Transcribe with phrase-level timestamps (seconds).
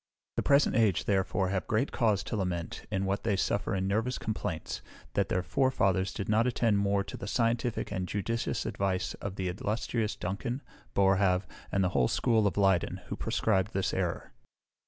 [0.35, 4.17] The present age, therefore, have great cause to lament, in what they suffer in nervous
[4.17, 4.81] complaints,
[5.13, 9.47] that their forefathers did not attend more to the scientific and judicious advice of the
[9.47, 10.63] illustrious Duncan,
[10.95, 14.31] Boerhaave, and the whole school of Leyden, who proscribed this error.